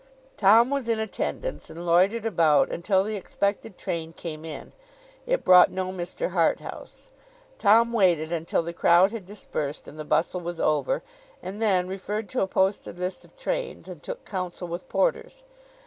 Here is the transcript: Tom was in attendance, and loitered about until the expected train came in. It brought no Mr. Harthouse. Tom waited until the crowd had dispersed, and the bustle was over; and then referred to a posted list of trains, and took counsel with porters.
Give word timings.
Tom 0.35 0.71
was 0.71 0.89
in 0.89 0.97
attendance, 0.97 1.69
and 1.69 1.85
loitered 1.85 2.25
about 2.25 2.71
until 2.71 3.03
the 3.03 3.15
expected 3.15 3.77
train 3.77 4.13
came 4.13 4.43
in. 4.43 4.73
It 5.27 5.43
brought 5.45 5.69
no 5.69 5.91
Mr. 5.91 6.31
Harthouse. 6.31 7.09
Tom 7.59 7.93
waited 7.93 8.31
until 8.31 8.63
the 8.63 8.73
crowd 8.73 9.11
had 9.11 9.27
dispersed, 9.27 9.87
and 9.87 9.99
the 9.99 10.03
bustle 10.03 10.41
was 10.41 10.59
over; 10.59 11.03
and 11.43 11.61
then 11.61 11.87
referred 11.87 12.29
to 12.29 12.41
a 12.41 12.47
posted 12.47 12.97
list 12.97 13.23
of 13.23 13.37
trains, 13.37 13.87
and 13.87 14.01
took 14.01 14.25
counsel 14.25 14.67
with 14.67 14.89
porters. 14.89 15.43